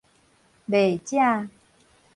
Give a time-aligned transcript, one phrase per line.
[0.67, 1.47] 賣者